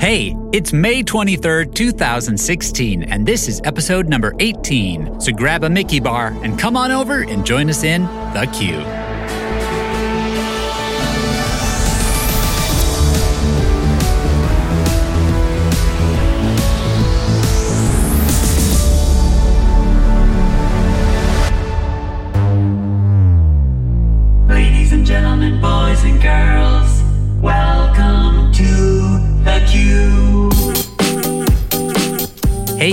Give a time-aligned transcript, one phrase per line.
[0.00, 5.20] Hey, it's May 23rd, 2016, and this is episode number 18.
[5.20, 8.99] So grab a Mickey bar and come on over and join us in The Queue.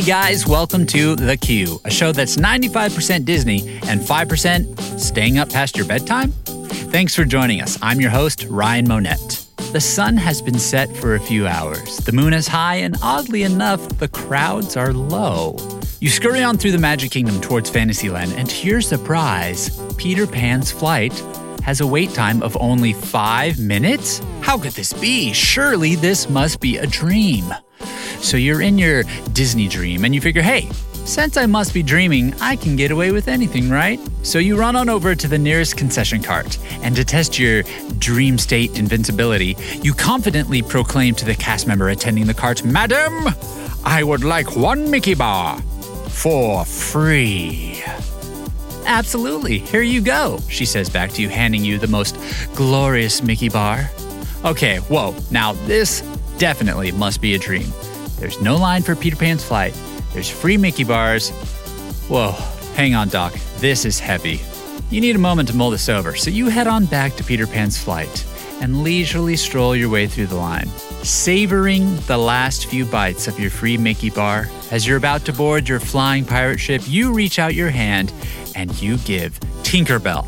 [0.07, 5.75] Guys, welcome to The Queue, a show that's 95% Disney and 5% staying up past
[5.75, 6.31] your bedtime.
[6.93, 7.77] Thanks for joining us.
[7.81, 9.45] I'm your host, Ryan Monette.
[9.73, 11.97] The sun has been set for a few hours.
[11.97, 15.57] The moon is high, and oddly enough, the crowds are low.
[15.99, 20.71] You scurry on through the Magic Kingdom towards Fantasyland, and to your surprise, Peter Pan's
[20.71, 21.21] flight
[21.63, 24.21] has a wait time of only five minutes?
[24.39, 25.33] How could this be?
[25.33, 27.53] Surely this must be a dream.
[28.21, 29.03] So you're in your
[29.33, 30.69] Disney dream and you figure, hey,
[31.07, 33.97] since I must be dreaming, I can get away with anything, right?
[34.23, 37.63] So you run on over to the nearest concession cart, and to test your
[37.97, 43.33] dream state invincibility, you confidently proclaim to the cast member attending the cart, Madam,
[43.85, 45.61] I would like one Mickey bar
[46.09, 47.81] for free.
[48.85, 52.17] Absolutely, here you go, she says back to you, handing you the most
[52.53, 53.89] glorious Mickey bar.
[54.43, 56.01] Okay, whoa, now this
[56.37, 57.71] definitely must be a dream.
[58.19, 59.79] There's no line for Peter Pan's flight,
[60.13, 61.29] there's free Mickey bars.
[62.09, 62.31] Whoa,
[62.75, 64.41] hang on, Doc, this is heavy.
[64.89, 67.45] You need a moment to mull this over, so you head on back to Peter
[67.45, 68.25] Pan's flight
[68.61, 70.67] and leisurely stroll your way through the line,
[71.03, 74.49] savoring the last few bites of your free Mickey bar.
[74.71, 78.11] As you're about to board your flying pirate ship, you reach out your hand
[78.55, 80.25] and you give Tinkerbell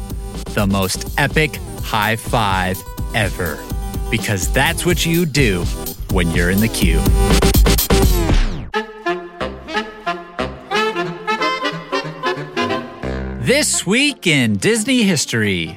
[0.54, 2.82] the most epic high five
[3.16, 3.58] ever.
[4.12, 5.64] Because that's what you do
[6.12, 7.02] when you're in the queue.
[13.50, 15.76] This week in Disney history.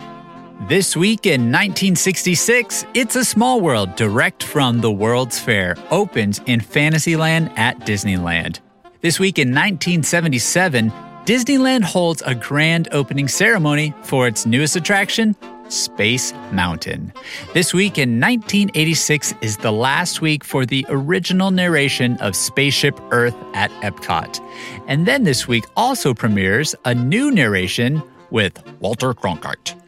[0.69, 6.60] This week in 1966, It's a Small World, direct from the World's Fair, opens in
[6.60, 8.60] Fantasyland at Disneyland.
[9.00, 10.91] This week in 1977,
[11.24, 15.34] Disneyland holds a grand opening ceremony for its newest attraction,
[15.72, 17.12] Space Mountain.
[17.54, 23.36] This week in 1986 is the last week for the original narration of Spaceship Earth
[23.54, 24.38] at Epcot.
[24.86, 29.78] And then this week also premieres a new narration with Walter Cronkite.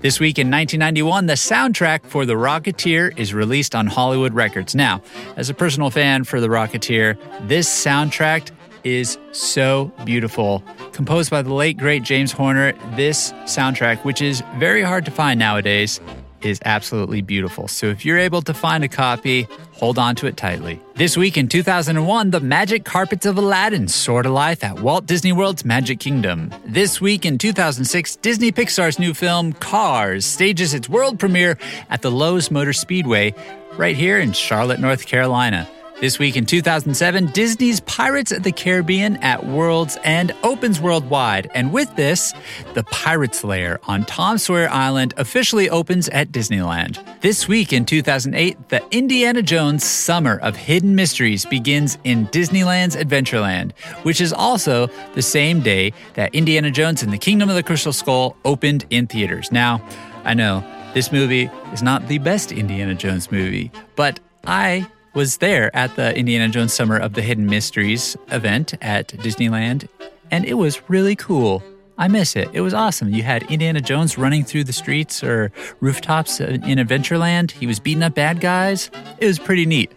[0.00, 4.74] This week in 1991, the soundtrack for The Rocketeer is released on Hollywood Records.
[4.74, 5.00] Now,
[5.36, 7.16] as a personal fan for The Rocketeer,
[7.48, 8.50] this soundtrack
[8.84, 10.62] is so beautiful.
[10.94, 15.40] Composed by the late, great James Horner, this soundtrack, which is very hard to find
[15.40, 16.00] nowadays,
[16.40, 17.66] is absolutely beautiful.
[17.66, 20.80] So if you're able to find a copy, hold on to it tightly.
[20.94, 25.32] This week in 2001, the Magic Carpets of Aladdin soar to life at Walt Disney
[25.32, 26.54] World's Magic Kingdom.
[26.64, 31.58] This week in 2006, Disney Pixar's new film Cars stages its world premiere
[31.90, 33.34] at the Lowe's Motor Speedway
[33.76, 35.68] right here in Charlotte, North Carolina.
[36.04, 41.50] This week in 2007, Disney's Pirates of the Caribbean at World's End opens worldwide.
[41.54, 42.34] And with this,
[42.74, 47.02] the Pirates Lair on Tom Sawyer Island officially opens at Disneyland.
[47.22, 53.72] This week in 2008, the Indiana Jones Summer of Hidden Mysteries begins in Disneyland's Adventureland,
[54.02, 57.94] which is also the same day that Indiana Jones and the Kingdom of the Crystal
[57.94, 59.50] Skull opened in theaters.
[59.50, 59.82] Now,
[60.24, 65.74] I know this movie is not the best Indiana Jones movie, but I was there
[65.74, 69.88] at the Indiana Jones Summer of the Hidden Mysteries event at Disneyland,
[70.30, 71.62] and it was really cool.
[71.96, 72.48] I miss it.
[72.52, 73.10] It was awesome.
[73.10, 77.52] You had Indiana Jones running through the streets or rooftops in Adventureland.
[77.52, 78.90] He was beating up bad guys.
[79.18, 79.92] It was pretty neat.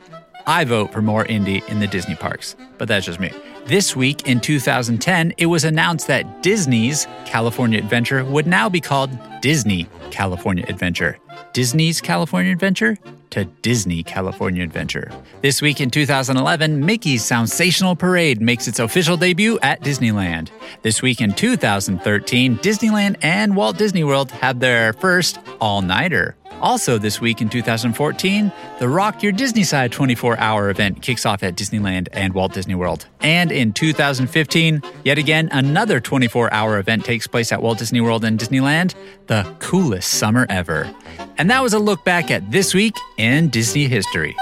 [0.46, 3.32] I vote for more Indy in the Disney parks, but that's just me.
[3.66, 9.10] This week in 2010, it was announced that Disney's California Adventure would now be called
[9.42, 11.18] Disney California Adventure.
[11.52, 12.98] Disney's California Adventure
[13.32, 15.12] to Disney California Adventure.
[15.42, 20.50] This week in 2011, Mickey's Sensational Parade makes its official debut at Disneyland.
[20.82, 26.36] This week in 2013, Disneyland and Walt Disney World have their first all nighter.
[26.62, 31.44] Also, this week in 2014, the Rock Your Disney Side 24 hour event kicks off
[31.44, 33.06] at Disneyland and Walt Disney World.
[33.22, 38.24] And in 2015, yet again, another 24 hour event takes place at Walt Disney World
[38.24, 38.96] and Disneyland,
[39.28, 40.92] the coolest summer ever.
[41.38, 44.36] And that was a look back at this week in Disney history.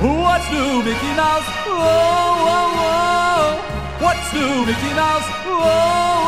[0.00, 1.44] What's new, Mickey Mouse?
[1.66, 4.04] Whoa, whoa, whoa.
[4.04, 5.28] What's new, Mickey Mouse?
[5.44, 6.19] Whoa,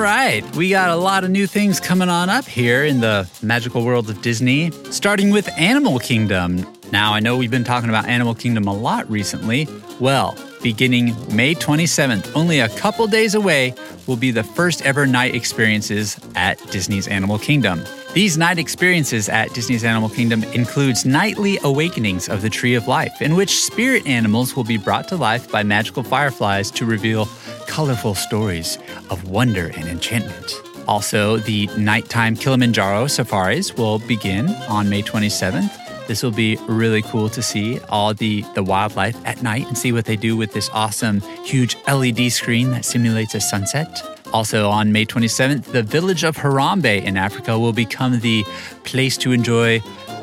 [0.00, 3.84] right, we got a lot of new things coming on up here in the magical
[3.84, 6.66] world of Disney, starting with Animal Kingdom.
[6.90, 9.68] Now, I know we've been talking about Animal Kingdom a lot recently.
[10.00, 13.74] Well, beginning May 27th, only a couple days away,
[14.06, 17.82] will be the first ever night experiences at Disney's Animal Kingdom.
[18.12, 23.22] These night experiences at Disney's Animal Kingdom includes nightly awakenings of the Tree of Life,
[23.22, 27.28] in which spirit animals will be brought to life by magical fireflies to reveal
[27.70, 28.78] colorful stories
[29.10, 30.52] of wonder and enchantment.
[30.88, 36.06] Also, the nighttime Kilimanjaro safaris will begin on May 27th.
[36.08, 39.92] This will be really cool to see all the, the wildlife at night and see
[39.92, 44.02] what they do with this awesome, huge LED screen that simulates a sunset.
[44.32, 48.44] Also, on May 27th, the village of Harambe in Africa will become the
[48.82, 49.78] place to enjoy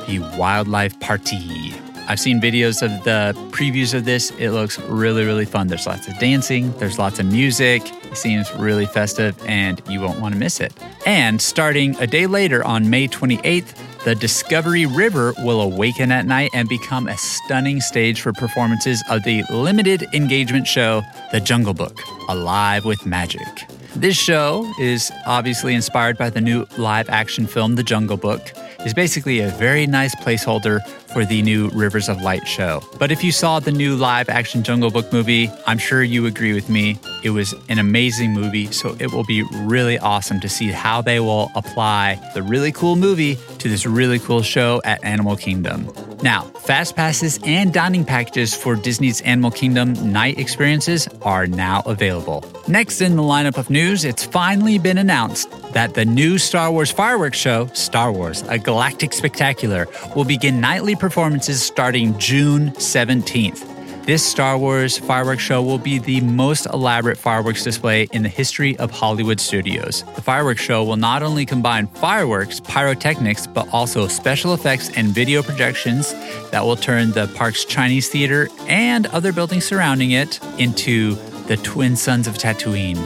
[0.07, 1.73] the wildlife party.
[2.09, 4.31] I've seen videos of the previews of this.
[4.39, 5.67] It looks really, really fun.
[5.67, 7.81] There's lots of dancing, there's lots of music.
[8.05, 10.73] It seems really festive, and you won't want to miss it.
[11.05, 13.75] And starting a day later on May 28th,
[14.05, 19.23] the Discovery River will awaken at night and become a stunning stage for performances of
[19.23, 21.01] the limited engagement show,
[21.33, 21.99] The Jungle Book
[22.29, 23.67] Alive with Magic.
[23.97, 28.53] This show is obviously inspired by the new live action film, The Jungle Book.
[28.85, 30.79] Is basically a very nice placeholder
[31.17, 32.79] for the new Rivers of Light show.
[32.99, 36.53] But if you saw the new live action Jungle Book movie, I'm sure you agree
[36.53, 36.99] with me.
[37.23, 41.19] It was an amazing movie, so it will be really awesome to see how they
[41.19, 45.91] will apply the really cool movie to this really cool show at Animal Kingdom.
[46.21, 52.43] Now, fast passes and dining packages for Disney's Animal Kingdom night experiences are now available.
[52.67, 56.91] Next in the lineup of news, it's finally been announced that the new Star Wars
[56.91, 64.05] fireworks show, Star Wars, a galactic spectacular, will begin nightly performances starting June 17th.
[64.05, 68.75] This Star Wars fireworks show will be the most elaborate fireworks display in the history
[68.75, 70.03] of Hollywood studios.
[70.15, 75.41] The fireworks show will not only combine fireworks, pyrotechnics, but also special effects and video
[75.41, 76.11] projections
[76.51, 81.15] that will turn the park's Chinese theater and other buildings surrounding it into
[81.47, 82.97] the Twin Suns of Tatooine,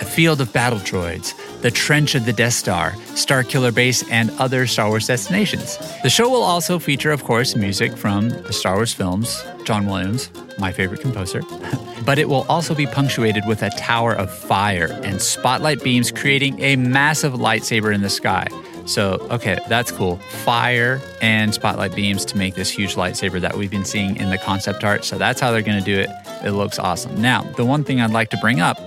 [0.00, 4.66] a field of battle droids, the trench of the Death Star, Starkiller Base, and other
[4.66, 5.78] Star Wars destinations.
[6.02, 10.30] The show will also feature, of course, music from the Star Wars films, John Williams,
[10.58, 11.42] my favorite composer.
[12.04, 16.60] but it will also be punctuated with a tower of fire and spotlight beams creating
[16.60, 18.46] a massive lightsaber in the sky.
[18.86, 20.16] So, okay, that's cool.
[20.16, 24.36] Fire and spotlight beams to make this huge lightsaber that we've been seeing in the
[24.36, 25.04] concept art.
[25.04, 26.10] So, that's how they're going to do it.
[26.44, 27.20] It looks awesome.
[27.20, 28.78] Now, the one thing I'd like to bring up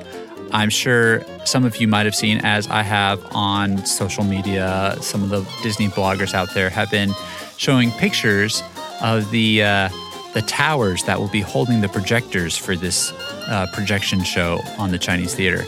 [0.52, 5.24] I'm sure some of you might have seen, as I have on social media, some
[5.24, 7.14] of the Disney bloggers out there have been
[7.58, 8.64] showing pictures
[9.02, 9.90] of the uh,
[10.34, 13.12] the towers that will be holding the projectors for this
[13.48, 15.66] uh, projection show on the Chinese theater.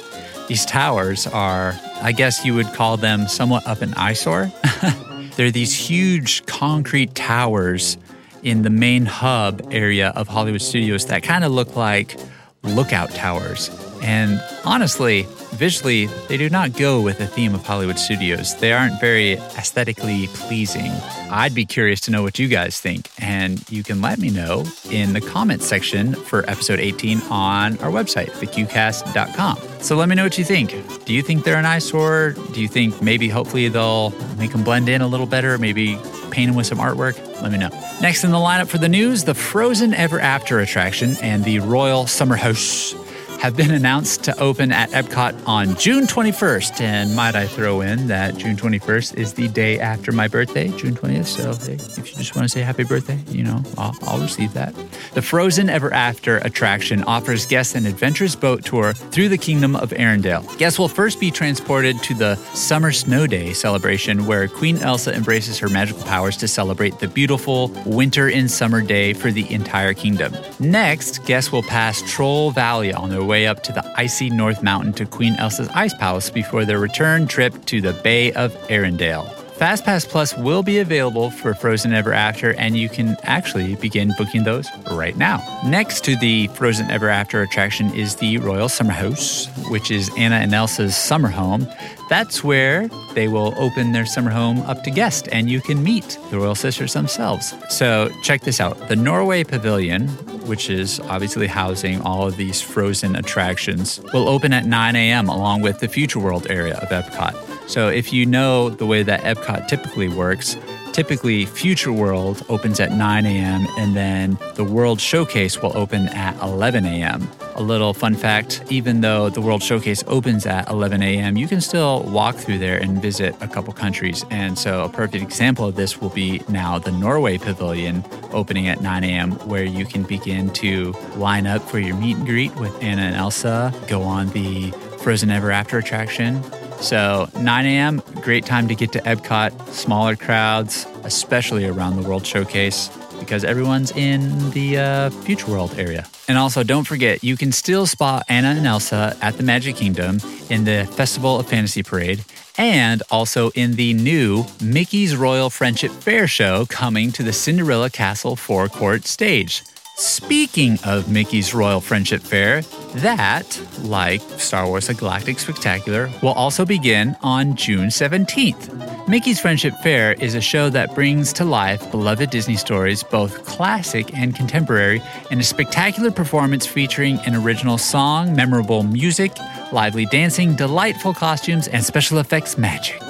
[0.47, 4.51] These towers are, I guess you would call them somewhat of an eyesore.
[5.35, 7.97] They're these huge concrete towers
[8.43, 12.15] in the main hub area of Hollywood studios that kind of look like
[12.63, 13.69] lookout towers.
[14.01, 18.55] And honestly, visually, they do not go with the theme of Hollywood studios.
[18.55, 20.91] They aren't very aesthetically pleasing.
[21.31, 24.65] I'd be curious to know what you guys think, and you can let me know
[24.89, 29.57] in the comments section for episode 18 on our website, thequeuecast.com.
[29.81, 30.71] So let me know what you think.
[31.05, 32.31] Do you think they're an eyesore?
[32.51, 35.57] Do you think maybe hopefully they'll make them blend in a little better?
[35.57, 35.97] Maybe
[36.31, 37.17] paint them with some artwork?
[37.41, 37.69] Let me know.
[38.01, 42.07] Next in the lineup for the news, the Frozen Ever After attraction and the Royal
[42.07, 42.93] Summer House
[43.39, 46.81] have been announced to open at Epcot on June 21st.
[46.81, 50.93] And might I throw in that June 21st is the day after my birthday, June
[50.93, 51.25] 20th.
[51.25, 54.53] So hey, if you just want to say happy birthday, you know, I'll, I'll receive
[54.53, 54.75] that.
[55.13, 59.91] The Frozen Ever After attraction offers guests an adventurous boat tour through the kingdom of
[59.91, 60.57] Arendelle.
[60.57, 65.57] Guests will first be transported to the Summer Snow Day celebration, where Queen Elsa embraces
[65.59, 70.33] her magical powers to celebrate the beautiful winter in summer day for the entire kingdom.
[70.59, 74.93] Next, guests will pass Troll Valley on their way up to the icy North Mountain
[74.93, 79.31] to Queen Elsa's Ice Palace before their return trip to the Bay of Arendelle.
[79.59, 84.45] FastPass Plus will be available for Frozen Ever After, and you can actually begin booking
[84.45, 85.43] those right now.
[85.65, 90.37] Next to the Frozen Ever After attraction is the Royal Summer House, which is Anna
[90.37, 91.67] and Elsa's summer home.
[92.09, 96.17] That's where they will open their summer home up to guests, and you can meet
[96.31, 97.53] the Royal Sisters themselves.
[97.69, 100.07] So check this out the Norway Pavilion,
[100.49, 105.29] which is obviously housing all of these frozen attractions, will open at 9 a.m.
[105.29, 107.69] along with the Future World area of Epcot.
[107.69, 110.57] So if you know the way that Epcot typically works,
[110.99, 116.37] Typically, Future World opens at 9 a.m., and then the World Showcase will open at
[116.43, 117.25] 11 a.m.
[117.55, 121.61] A little fun fact even though the World Showcase opens at 11 a.m., you can
[121.61, 124.25] still walk through there and visit a couple countries.
[124.29, 128.03] And so, a perfect example of this will be now the Norway Pavilion
[128.33, 132.25] opening at 9 a.m., where you can begin to line up for your meet and
[132.25, 136.43] greet with Anna and Elsa, go on the Frozen Ever After attraction.
[136.81, 142.25] So, 9 a.m., great time to get to Epcot, smaller crowds, especially around the World
[142.25, 146.07] Showcase, because everyone's in the uh, Future World area.
[146.27, 150.19] And also, don't forget, you can still spot Anna and Elsa at the Magic Kingdom
[150.49, 152.23] in the Festival of Fantasy Parade
[152.57, 158.35] and also in the new Mickey's Royal Friendship Fair show coming to the Cinderella Castle
[158.35, 159.63] Four forecourt stage.
[159.99, 162.61] Speaking of Mickey's Royal Friendship Fair,
[162.95, 169.09] that, like Star Wars A Galactic Spectacular, will also begin on June 17th.
[169.09, 174.17] Mickey's Friendship Fair is a show that brings to life beloved Disney stories, both classic
[174.17, 175.01] and contemporary,
[175.31, 179.33] in a spectacular performance featuring an original song, memorable music,
[179.73, 183.01] lively dancing, delightful costumes, and special effects magic.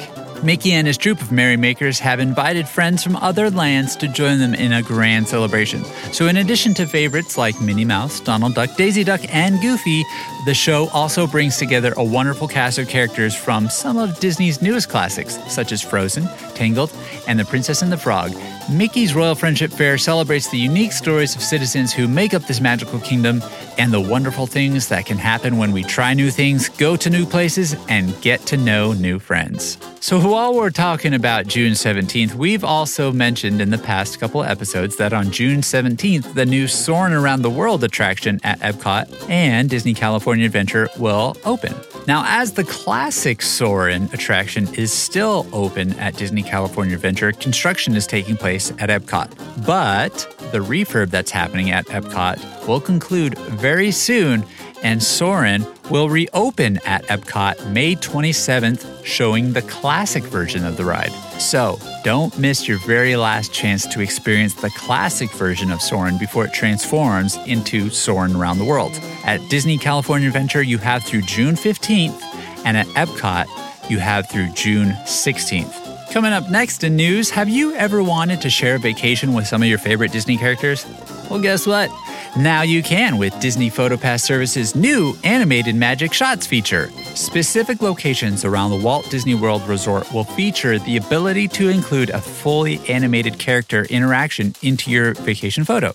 [0.44, 4.54] Mickey and his troupe of merrymakers have invited friends from other lands to join them
[4.54, 5.84] in a grand celebration.
[6.14, 10.04] So, in addition to favorites like Minnie Mouse, Donald Duck, Daisy Duck, and Goofy,
[10.46, 14.88] the show also brings together a wonderful cast of characters from some of Disney's newest
[14.88, 16.94] classics, such as Frozen, Tangled,
[17.28, 18.34] and The Princess and the Frog.
[18.72, 23.00] Mickey's Royal Friendship Fair celebrates the unique stories of citizens who make up this magical
[23.00, 23.42] kingdom
[23.78, 27.26] and the wonderful things that can happen when we try new things, go to new
[27.26, 29.78] places, and get to know new friends.
[30.02, 34.96] So, while we're talking about June 17th, we've also mentioned in the past couple episodes
[34.98, 39.94] that on June 17th, the new Soarin' Around the World attraction at Epcot and Disney
[39.94, 41.74] California Adventure will open.
[42.08, 48.08] Now, as the classic Soarin' attraction is still open at Disney California Adventure, construction is
[48.08, 49.32] taking place at Epcot.
[49.66, 50.14] But
[50.52, 54.46] the refurb that's happening at Epcot will conclude very soon,
[54.84, 61.12] and Soarin' will reopen at Epcot May 27th, showing the classic version of the ride.
[61.40, 66.46] So, don't miss your very last chance to experience the classic version of Soarin' before
[66.46, 68.92] it transforms into Soarin' Around the World.
[69.24, 72.22] At Disney California Adventure, you have through June 15th,
[72.66, 73.48] and at Epcot,
[73.90, 76.12] you have through June 16th.
[76.12, 79.62] Coming up next in news, have you ever wanted to share a vacation with some
[79.62, 80.86] of your favorite Disney characters?
[81.30, 81.92] Well, guess what?
[82.38, 86.90] Now you can with Disney PhotoPass Service's new animated Magic Shots feature.
[87.14, 92.20] Specific locations around the Walt Disney World Resort will feature the ability to include a
[92.20, 95.94] fully animated character interaction into your vacation photo.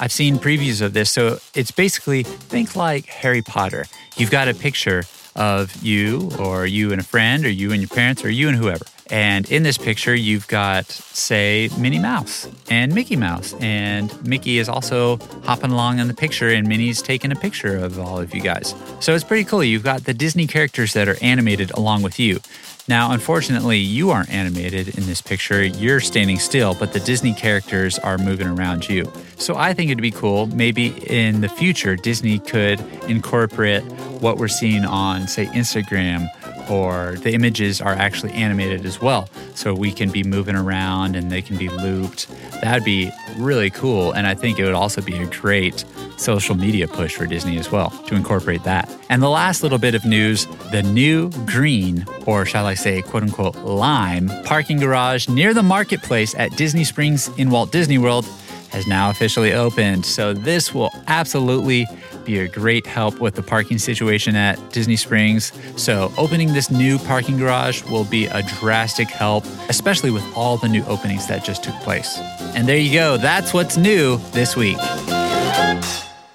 [0.00, 3.84] I've seen previews of this, so it's basically think like Harry Potter.
[4.16, 5.04] You've got a picture
[5.36, 8.56] of you, or you and a friend, or you and your parents, or you and
[8.56, 8.86] whoever.
[9.10, 13.54] And in this picture, you've got, say, Minnie Mouse and Mickey Mouse.
[13.60, 17.98] And Mickey is also hopping along in the picture, and Minnie's taking a picture of
[17.98, 18.74] all of you guys.
[19.00, 19.64] So it's pretty cool.
[19.64, 22.40] You've got the Disney characters that are animated along with you.
[22.88, 25.62] Now, unfortunately, you aren't animated in this picture.
[25.64, 29.12] You're standing still, but the Disney characters are moving around you.
[29.36, 30.46] So I think it'd be cool.
[30.46, 33.84] Maybe in the future, Disney could incorporate
[34.20, 36.28] what we're seeing on, say, Instagram
[36.70, 39.28] or the images are actually animated as well.
[39.54, 42.28] So we can be moving around and they can be looped.
[42.62, 44.12] That'd be really cool.
[44.12, 45.84] And I think it would also be a great
[46.16, 48.90] social media push for Disney as well to incorporate that.
[49.08, 53.22] And the last little bit of news the new green, or shall I say, quote
[53.22, 58.26] unquote, lime parking garage near the marketplace at Disney Springs in Walt Disney World
[58.70, 60.06] has now officially opened.
[60.06, 61.86] So this will absolutely
[62.24, 65.52] be a great help with the parking situation at Disney Springs.
[65.76, 70.68] So, opening this new parking garage will be a drastic help, especially with all the
[70.68, 72.18] new openings that just took place.
[72.54, 74.76] And there you go, that's what's new this week.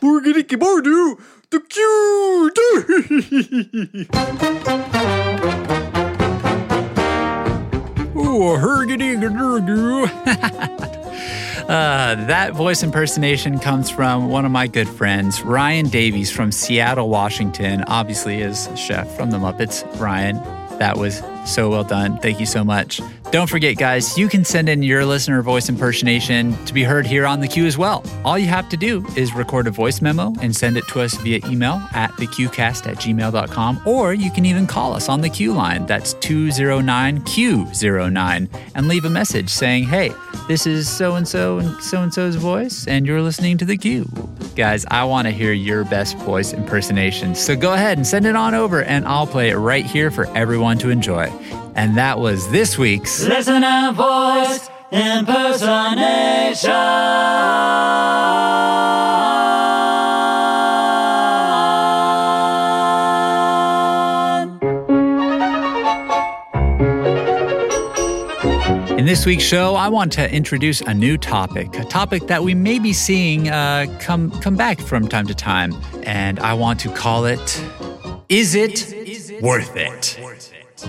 [0.02, 2.60] Boorgadiki Boordu, the cute.
[8.58, 9.16] Hergity
[11.68, 17.10] Uh, that voice impersonation comes from one of my good friends, Ryan Davies from Seattle,
[17.10, 17.84] Washington.
[17.88, 19.84] Obviously, Swedish Chef from the Muppets.
[20.00, 20.36] Ryan,
[20.78, 22.18] that was so well done.
[22.20, 23.02] Thank you so much.
[23.32, 27.26] Don't forget, guys, you can send in your listener voice impersonation to be heard here
[27.26, 28.04] on the queue as well.
[28.24, 31.16] All you have to do is record a voice memo and send it to us
[31.16, 35.54] via email at thequeuecast at gmail.com, or you can even call us on the queue
[35.54, 35.86] line.
[35.86, 40.14] That's 209Q09 and leave a message saying, hey,
[40.48, 43.78] this is so and so and so and so's voice, and you're listening to the
[43.78, 44.08] queue.
[44.56, 47.36] Guys, I want to hear your best voice impersonation.
[47.36, 50.28] So go ahead and send it on over, and I'll play it right here for
[50.38, 51.30] everyone to enjoy.
[51.76, 56.72] And that was this week's Listener voice Impersonation.
[68.98, 72.56] In this week's show, I want to introduce a new topic, a topic that we
[72.56, 76.90] may be seeing uh, come come back from time to time, and I want to
[76.90, 77.64] call it
[78.30, 80.18] "Is it worth it?"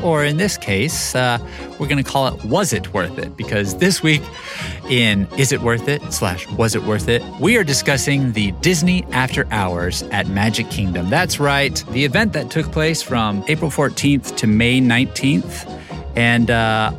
[0.02, 1.38] Or in this case, uh,
[1.78, 4.22] we're going to call it "Was it worth it?" Because this week,
[4.88, 9.04] in "Is it worth it?" slash "Was it worth it?" we are discussing the Disney
[9.12, 11.10] After Hours at Magic Kingdom.
[11.10, 15.66] That's right, the event that took place from April 14th to May 19th,
[16.16, 16.50] and.
[16.50, 16.92] Uh,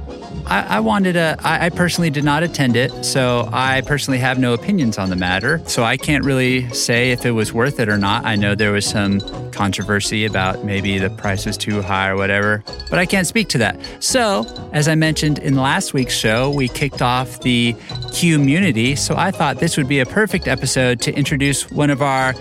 [0.49, 4.53] I, I wanted to, I, personally did not attend it, so I personally have no
[4.53, 5.61] opinions on the matter.
[5.65, 8.25] So I can't really say if it was worth it or not.
[8.25, 9.19] I know there was some
[9.51, 13.57] controversy about maybe the price was too high or whatever, but I can't speak to
[13.57, 13.77] that.
[13.99, 17.75] So, as I mentioned in last week's show, we kicked off the
[18.17, 18.95] community.
[18.95, 22.33] So I thought this would be a perfect episode to introduce one of our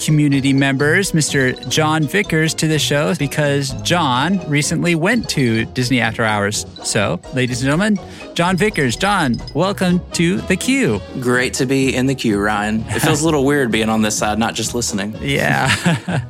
[0.00, 1.56] community members, Mr.
[1.68, 6.66] John Vickers, to the show because John recently went to Disney After Hours.
[6.82, 7.98] So, ladies and gentlemen,
[8.34, 8.96] John Vickers.
[8.96, 11.00] John, welcome to the queue.
[11.20, 12.84] Great to be in the queue, Ryan.
[12.88, 15.16] It feels a little weird being on this side, not just listening.
[15.24, 15.68] Yeah.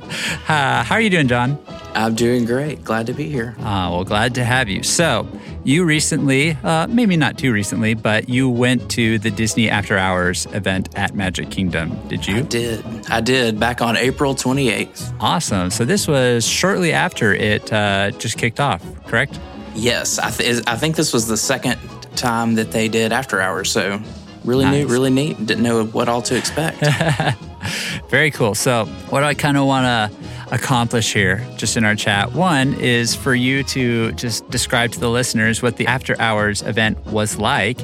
[0.49, 1.59] uh, how are you doing, John?
[1.95, 2.85] I'm doing great.
[2.85, 3.55] Glad to be here.
[3.59, 4.83] Uh, well, glad to have you.
[4.83, 5.29] So,
[5.63, 10.47] you recently, uh, maybe not too recently, but you went to the Disney After Hours
[10.53, 11.97] event at Magic Kingdom.
[12.09, 12.37] Did you?
[12.39, 12.85] I did.
[13.11, 15.15] I did back on April 28th.
[15.21, 15.71] Awesome.
[15.71, 19.39] So, this was shortly after it uh, just kicked off, correct?
[19.75, 21.79] Yes, I, th- I think this was the second
[22.17, 23.71] time that they did After Hours.
[23.71, 24.01] So,
[24.45, 24.85] really Nice.
[24.85, 25.45] neat, really neat.
[25.45, 26.79] Didn't know what all to expect.
[28.09, 28.55] Very cool.
[28.55, 33.15] So, what I kind of want to accomplish here, just in our chat, one is
[33.17, 37.81] for you to just describe to the listeners what the after hours event was like,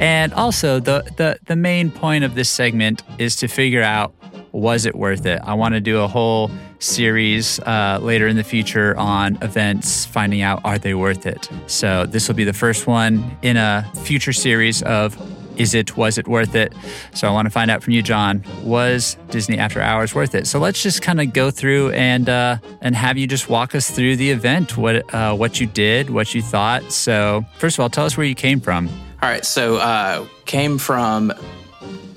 [0.00, 4.12] and also the the the main point of this segment is to figure out
[4.52, 5.40] was it worth it.
[5.44, 10.42] I want to do a whole series uh, later in the future on events, finding
[10.42, 11.48] out are they worth it.
[11.66, 15.16] So this will be the first one in a future series of
[15.56, 16.72] is it was it worth it?
[17.12, 20.46] So i want to find out from you john was disney after hours worth it?
[20.46, 23.90] So let's just kind of go through and uh, and have you just walk us
[23.90, 26.90] through the event what uh, what you did what you thought.
[26.90, 28.88] So first of all tell us where you came from.
[29.22, 31.30] All right, so uh, came from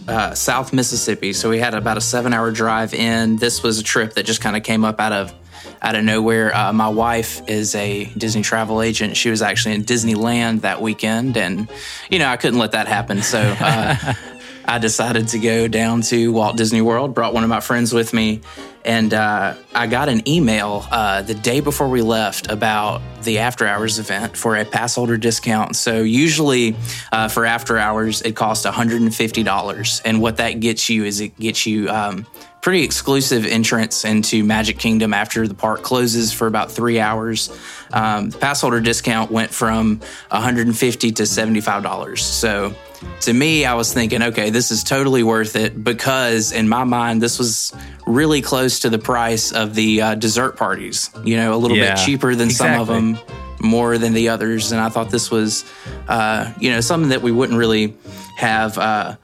[0.08, 3.38] uh, South Mississippi, so we had about a seven-hour drive in.
[3.38, 5.34] This was a trip that just kind of came up out of
[5.82, 6.56] out of nowhere.
[6.56, 9.18] Uh, my wife is a Disney travel agent.
[9.18, 11.70] She was actually in Disneyland that weekend, and
[12.10, 13.40] you know I couldn't let that happen, so.
[13.40, 14.14] Uh,
[14.66, 18.14] I decided to go down to Walt Disney World, brought one of my friends with
[18.14, 18.42] me,
[18.86, 23.66] and uh, I got an email uh, the day before we left about the after
[23.66, 25.76] hours event for a pass holder discount.
[25.76, 26.76] So, usually
[27.12, 30.02] uh, for after hours, it costs $150.
[30.06, 32.26] And what that gets you is it gets you um,
[32.62, 37.50] pretty exclusive entrance into Magic Kingdom after the park closes for about three hours.
[37.92, 40.00] Um, the pass holder discount went from
[40.30, 42.20] 150 to $75.
[42.20, 42.74] So,
[43.22, 47.22] to me, I was thinking, okay, this is totally worth it because in my mind,
[47.22, 47.74] this was
[48.06, 51.10] really close to the price of the uh, dessert parties.
[51.24, 53.18] You know, a little Yeah, bit cheaper than some of them,
[53.62, 54.72] more than the others.
[54.72, 55.64] And I thought this was,
[56.08, 57.96] uh, you know, something that we wouldn't really
[58.38, 58.78] have.
[58.78, 59.16] Uh,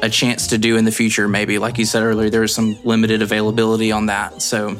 [0.00, 1.58] a chance to do in the future, maybe.
[1.58, 4.40] Like you said earlier, there was some limited availability on that.
[4.42, 4.76] So,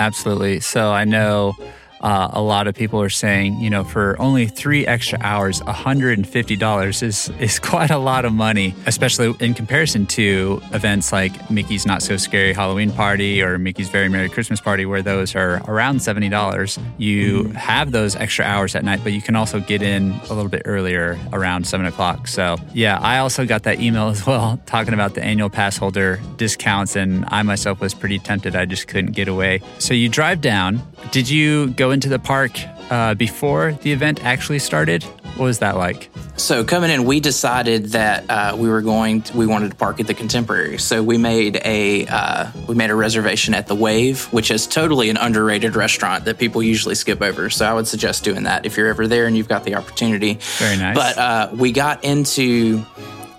[0.00, 0.58] Absolutely.
[0.58, 1.54] So I know
[2.00, 7.02] uh, a lot of people are saying, you know, for only three extra hours, $150
[7.02, 12.02] is, is quite a lot of money, especially in comparison to events like Mickey's Not
[12.02, 16.78] So Scary Halloween Party or Mickey's Very Merry Christmas Party, where those are around $70.
[16.98, 20.48] You have those extra hours at night, but you can also get in a little
[20.48, 22.28] bit earlier around seven o'clock.
[22.28, 26.20] So, yeah, I also got that email as well talking about the annual pass holder
[26.36, 28.54] discounts, and I myself was pretty tempted.
[28.54, 29.60] I just couldn't get away.
[29.78, 30.82] So, you drive down.
[31.10, 32.52] Did you go into the park
[32.90, 35.02] uh, before the event actually started?
[35.36, 36.10] What was that like?
[36.36, 39.22] So coming in, we decided that uh, we were going.
[39.22, 42.90] To, we wanted to park at the Contemporary, so we made a uh, we made
[42.90, 47.22] a reservation at the Wave, which is totally an underrated restaurant that people usually skip
[47.22, 47.48] over.
[47.48, 50.38] So I would suggest doing that if you're ever there and you've got the opportunity.
[50.58, 50.94] Very nice.
[50.94, 52.84] But uh, we got into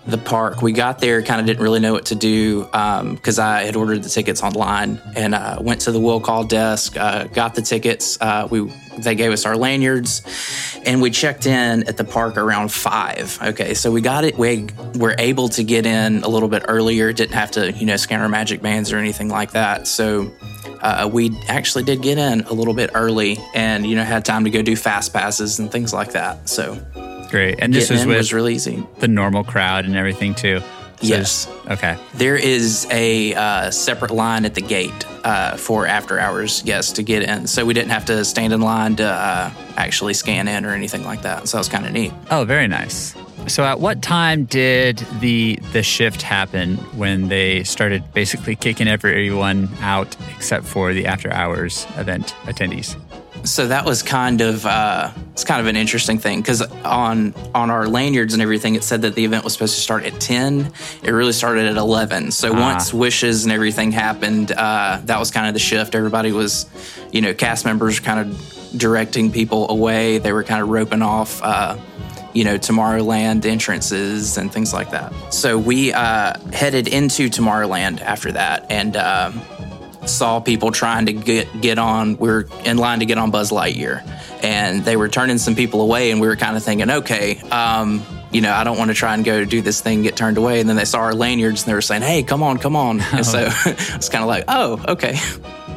[0.08, 0.62] the park.
[0.62, 4.04] We got there, kind of didn't really know what to do because I had ordered
[4.04, 8.20] the tickets online and uh, went to the will call desk, uh, got the tickets.
[8.20, 10.24] Uh, we they gave us our lanyards,
[10.86, 13.38] and we checked in at the park around five.
[13.42, 14.38] Okay, so we got it.
[14.38, 17.14] We were able to get in a little bit earlier.
[17.14, 19.88] Didn't have to, you know, scan our magic bands or anything like that.
[19.88, 20.32] So.
[20.80, 24.44] Uh, we actually did get in a little bit early and you know had time
[24.44, 26.76] to go do fast passes and things like that so
[27.30, 27.60] Great.
[27.60, 28.86] And this was with was really easy.
[29.00, 30.62] the normal crowd and everything too.
[31.00, 31.48] So Yes.
[31.70, 31.96] Okay.
[32.16, 37.04] There is a uh, separate line at the gate uh, for after hours guests to
[37.04, 40.66] get in, so we didn't have to stand in line to uh, actually scan in
[40.66, 41.48] or anything like that.
[41.48, 42.14] So that was kind of neat.
[42.32, 43.14] Oh, very nice.
[43.48, 49.70] So at what time did the the shift happen when they started basically kicking everyone
[49.82, 52.98] out except for the after hours event attendees?
[53.44, 57.70] So that was kind of uh, it's kind of an interesting thing because on on
[57.70, 60.72] our lanyards and everything, it said that the event was supposed to start at ten.
[61.04, 62.32] It really started at eleven.
[62.32, 65.96] So once wishes and everything happened, uh, that was kind of the shift.
[65.96, 66.66] Everybody was,
[67.12, 70.18] you know, cast members kind of directing people away.
[70.18, 71.42] They were kind of roping off.
[71.42, 71.78] Uh,
[72.34, 75.12] you know, Tomorrowland entrances and things like that.
[75.34, 79.42] So we uh, headed into Tomorrowland after that, and um,
[80.10, 82.18] saw people trying to get get on.
[82.18, 84.06] We are in line to get on Buzz Lightyear,
[84.44, 86.12] and they were turning some people away.
[86.12, 89.14] And we were kind of thinking, okay, um, you know, I don't want to try
[89.14, 90.60] and go do this thing, get turned away.
[90.60, 93.02] And then they saw our lanyards, and they were saying, "Hey, come on, come on!"
[93.02, 95.18] And so it's kind of like, oh, okay.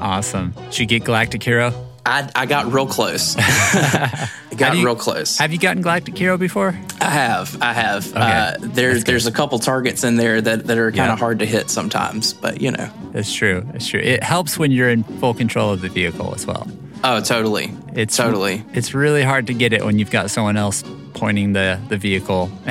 [0.01, 0.55] Awesome.
[0.71, 1.90] Did you get Galactic Hero?
[2.07, 3.37] I, I got real close.
[3.39, 5.39] I got you- real close.
[5.39, 6.79] Have you gotten Galactic Hero before?
[7.01, 8.13] I have, I have.
[8.17, 11.13] Uh, there's there's a couple targets in there that, that are kind Yeah.
[11.13, 12.91] of hard to hit sometimes, but you know.
[13.13, 13.63] That's true.
[13.73, 14.01] That's true.
[14.01, 16.67] It helps when you're in full control of the vehicle as well.
[17.05, 17.73] Oh, totally.
[17.95, 18.63] It's totally.
[18.75, 20.83] It's really hard to get it when you've got someone else
[21.15, 22.51] pointing the the vehicle.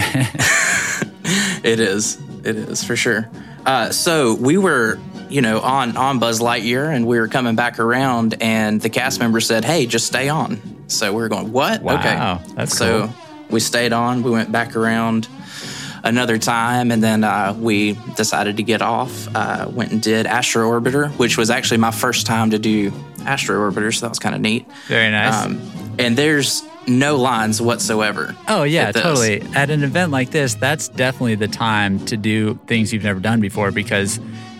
[1.61, 2.17] It is.
[2.45, 3.29] It is for sure.
[3.65, 4.97] Uh, so we were,
[5.29, 9.19] you know, on on Buzz Lightyear, and we were coming back around, and the cast
[9.19, 11.81] member said, "Hey, just stay on." So we were going, "What?
[11.81, 13.15] Wow, okay." that's so cool.
[13.49, 14.23] we stayed on.
[14.23, 15.27] We went back around
[16.03, 19.33] another time, and then uh, we decided to get off.
[19.35, 22.91] Uh, went and did Astro Orbiter, which was actually my first time to do
[23.25, 24.65] Astro Orbiter, so that was kind of neat.
[24.87, 25.45] Very nice.
[25.45, 25.61] Um,
[25.99, 28.35] and there's no lines whatsoever.
[28.47, 29.41] Oh yeah, at totally.
[29.55, 33.41] At an event like this, that's definitely the time to do things you've never done
[33.41, 34.19] before because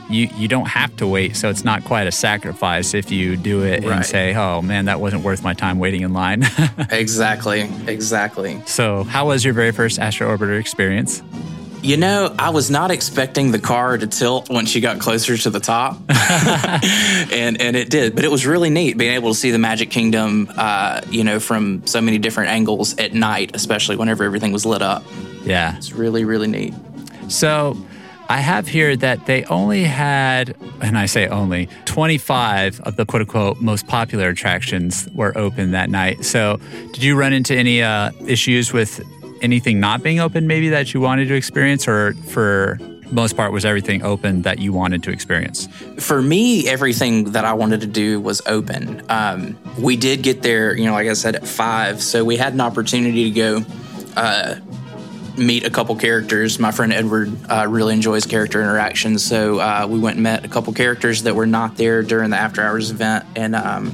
[0.10, 3.64] you you don't have to wait, so it's not quite a sacrifice if you do
[3.64, 6.46] it and say, "Oh man, that wasn't worth my time waiting in line."
[6.92, 7.70] Exactly.
[7.88, 8.62] Exactly.
[8.66, 11.22] so, how was your very first Astro Orbiter experience?
[11.82, 15.50] You know, I was not expecting the car to tilt once you got closer to
[15.50, 18.16] the top, and and it did.
[18.16, 21.40] But it was really neat being able to see the Magic Kingdom, uh, you know,
[21.40, 25.04] from so many different angles at night, especially whenever everything was lit up.
[25.44, 25.78] Yeah.
[25.78, 26.74] It's really really neat.
[27.30, 27.78] So
[28.30, 33.24] I have here that they only had, and I say only, 25 of the quote
[33.24, 36.24] unquote most popular attractions were open that night.
[36.24, 36.60] So
[36.92, 39.02] did you run into any uh, issues with
[39.42, 42.78] anything not being open, maybe that you wanted to experience, or for
[43.12, 45.68] most part was everything open that you wanted to experience?
[45.98, 49.02] For me, everything that I wanted to do was open.
[49.10, 52.54] Um, we did get there, you know, like I said, at five, so we had
[52.54, 53.66] an opportunity to go
[54.16, 54.56] uh,
[55.40, 56.60] meet a couple characters.
[56.60, 60.48] My friend Edward uh, really enjoys character interactions, so uh, we went and met a
[60.48, 63.94] couple characters that were not there during the after hours event, and um,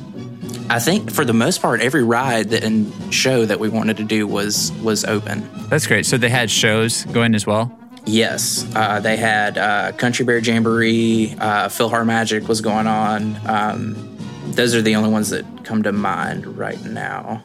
[0.69, 4.03] I think for the most part, every ride that, and show that we wanted to
[4.03, 5.47] do was was open.
[5.69, 6.05] That's great.
[6.05, 7.71] So they had shows going as well?
[8.07, 13.35] Yes, uh, they had uh, Country Bear Jamboree, uh, PhilharMagic was going on.
[13.47, 14.17] Um,
[14.51, 17.43] those are the only ones that come to mind right now.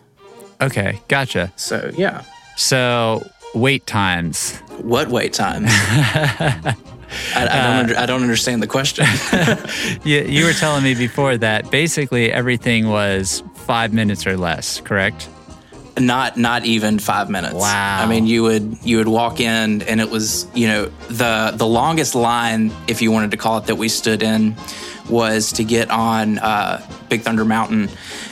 [0.60, 1.50] Okay, gotcha.
[1.56, 2.24] So yeah,
[2.56, 4.56] So wait times.
[4.78, 5.64] what wait time?
[5.68, 6.76] I,
[7.34, 7.76] I don't.
[7.76, 9.06] Under, I don't understand the question.
[10.04, 15.28] You, you were telling me before that basically everything was five minutes or less, correct?
[16.00, 17.54] Not not even five minutes.
[17.54, 18.02] Wow.
[18.02, 21.66] I mean, you would you would walk in, and it was you know the the
[21.66, 24.56] longest line, if you wanted to call it, that we stood in
[25.08, 27.88] was to get on uh, Big Thunder Mountain,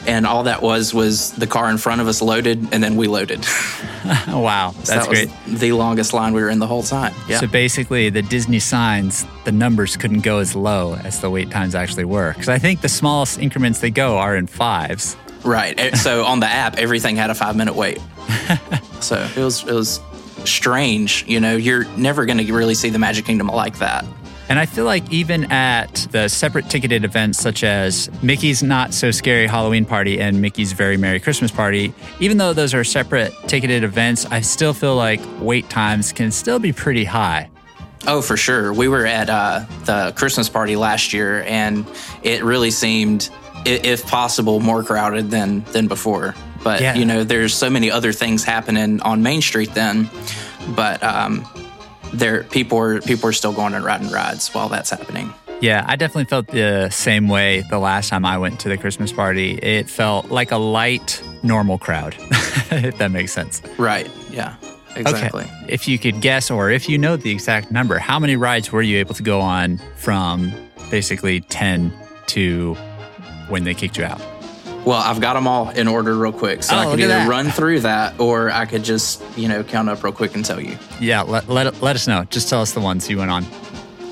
[0.07, 3.07] and all that was was the car in front of us loaded, and then we
[3.07, 3.45] loaded.
[4.29, 4.71] Wow.
[4.71, 5.31] So That's that great.
[5.47, 7.15] was the longest line we were in the whole time.
[7.29, 7.41] Yeah.
[7.41, 11.75] So basically, the Disney signs, the numbers couldn't go as low as the wait times
[11.75, 12.33] actually were.
[12.33, 15.17] Because I think the smallest increments they go are in fives.
[15.45, 15.97] Right.
[15.97, 18.01] So on the app, everything had a five minute wait.
[19.01, 20.01] so it was it was
[20.45, 21.25] strange.
[21.27, 24.05] You know, you're never going to really see the Magic Kingdom like that.
[24.49, 29.11] And I feel like even at the separate ticketed events such as Mickey's Not So
[29.11, 33.85] Scary Halloween Party and Mickey's Very Merry Christmas Party, even though those are separate ticketed
[33.85, 37.51] events, I still feel like wait times can still be pretty high.
[38.07, 38.73] Oh, for sure.
[38.73, 41.85] We were at uh, the Christmas party last year, and
[42.23, 43.29] it really seemed,
[43.69, 46.35] if possible, more crowded than than before.
[46.65, 46.95] But Yeah.
[46.95, 50.11] you know, there's so many other things happening on Main Street then.
[50.75, 51.47] But um,
[52.13, 55.33] there, people are people are still going and riding rides while that's happening.
[55.61, 59.13] Yeah, I definitely felt the same way the last time I went to the Christmas
[59.13, 59.55] party.
[59.55, 62.15] It felt like a light normal crowd,
[62.71, 63.61] if that makes sense.
[63.77, 64.09] Right.
[64.31, 64.55] Yeah.
[64.95, 65.45] Exactly.
[65.45, 65.67] Okay.
[65.69, 68.83] If you could guess, or if you know the exact number, how many rides were
[68.83, 70.53] you able to go on from
[70.91, 71.93] basically 10
[72.29, 72.77] to
[73.49, 74.21] when they kicked you out?
[74.85, 76.63] Well, I've got them all in order real quick.
[76.63, 77.29] So Oh, I look could either that.
[77.29, 80.61] run through that or I could just, you know, count up real quick and tell
[80.61, 80.79] you.
[81.01, 82.25] Yeah, let, let, let us know.
[82.31, 83.45] Just tell us the ones you went on.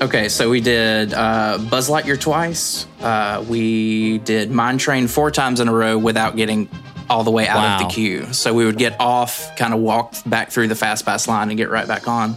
[0.01, 2.85] Okay, so we did uh, Buzz Lightyear twice.
[3.01, 6.69] Uh, we did Mine Train four times in a row without getting
[7.09, 7.75] all the way out Wow.
[7.77, 8.31] of the queue.
[8.33, 11.57] So we would get off, kind of walk back through the Fast Pass line and
[11.57, 12.35] get right back on.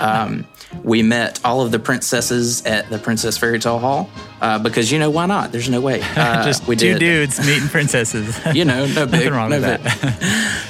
[0.00, 0.46] Um,
[0.84, 4.10] we met all of the princesses at the Princess Fairy Tale Hall
[4.40, 5.52] uh, because, you know, why not?
[5.52, 6.02] There's no way.
[6.16, 8.38] Uh, Just we two did, dudes meeting princesses.
[8.54, 9.12] You know, no big.
[9.12, 10.12] Nothing wrong no with big.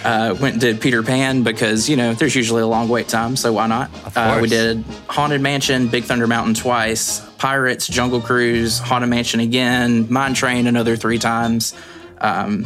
[0.04, 3.36] uh, went and did Peter Pan because you know there's usually a long wait time,
[3.36, 3.90] so why not?
[4.16, 10.06] Uh, we did Haunted Mansion, Big Thunder Mountain twice, Pirates, Jungle Cruise, Haunted Mansion again,
[10.10, 11.74] Mine Train another three times.
[12.20, 12.64] Um,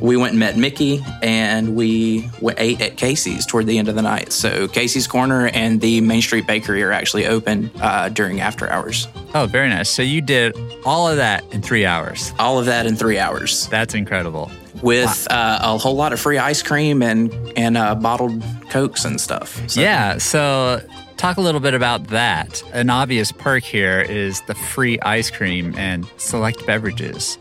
[0.00, 4.02] we went and met Mickey, and we ate at Casey's toward the end of the
[4.02, 4.32] night.
[4.32, 9.06] So Casey's Corner and the Main Street Bakery are actually open uh, during after hours.
[9.34, 9.88] oh, very nice.
[9.90, 12.32] So you did all of that in three hours.
[12.38, 13.66] All of that in three hours.
[13.68, 14.50] That's incredible.
[14.82, 19.20] with uh, a whole lot of free ice cream and and uh, bottled cokes and
[19.20, 19.60] stuff.
[19.68, 20.16] So- Yeah.
[20.18, 20.80] So
[21.20, 22.62] talk a little bit about that.
[22.72, 27.36] An obvious perk here is the free ice cream and select beverages.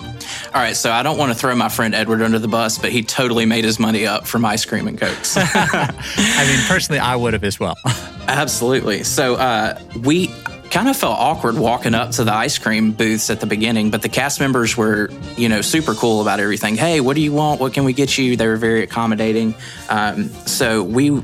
[0.53, 0.75] All right.
[0.75, 3.45] So I don't want to throw my friend Edward under the bus, but he totally
[3.45, 5.35] made his money up from ice cream and cokes.
[5.37, 7.77] I mean, personally, I would have as well.
[8.27, 9.03] Absolutely.
[9.03, 10.27] So uh, we
[10.69, 14.01] kind of felt awkward walking up to the ice cream booths at the beginning, but
[14.01, 16.75] the cast members were, you know, super cool about everything.
[16.75, 17.59] Hey, what do you want?
[17.59, 18.35] What can we get you?
[18.35, 19.55] They were very accommodating.
[19.89, 21.23] Um, so we,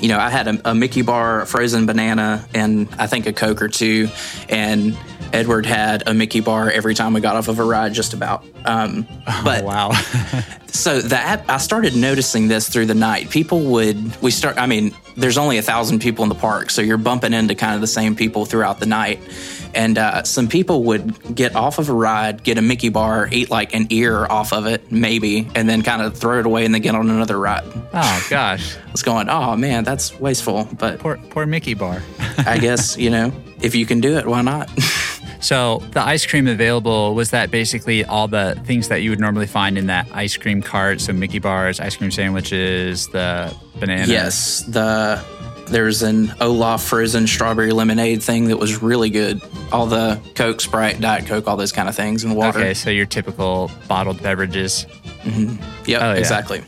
[0.00, 3.32] you know, I had a, a Mickey bar, a frozen banana, and I think a
[3.32, 4.08] Coke or two.
[4.48, 4.96] And
[5.32, 8.44] Edward had a Mickey bar every time we got off of a ride, just about.
[8.64, 9.06] Um,
[9.44, 9.90] but wow.
[10.66, 13.30] so that I started noticing this through the night.
[13.30, 14.58] People would we start.
[14.58, 17.74] I mean, there's only a thousand people in the park, so you're bumping into kind
[17.74, 19.20] of the same people throughout the night.
[19.78, 23.48] And uh, some people would get off of a ride, get a Mickey bar, eat
[23.48, 26.74] like an ear off of it, maybe, and then kind of throw it away and
[26.74, 27.62] then get on another ride.
[27.94, 28.76] oh, gosh.
[28.90, 30.68] It's going, oh man, that's wasteful.
[30.76, 32.02] But Poor, poor Mickey bar.
[32.38, 34.68] I guess you know, if you can do it, why not?
[35.40, 39.46] So the ice cream available was that basically all the things that you would normally
[39.46, 41.00] find in that ice cream cart.
[41.00, 44.10] So Mickey bars, ice cream sandwiches, the banana.
[44.10, 45.22] yes, the
[45.70, 49.40] there's an Olaf frozen strawberry lemonade thing that was really good.
[49.72, 52.58] All the Coke, Sprite, Diet Coke, all those kind of things, and water.
[52.58, 54.86] Okay, so your typical bottled beverages.
[55.22, 55.62] Mm-hmm.
[55.86, 56.18] Yep, Oh, yeah.
[56.18, 56.62] exactly.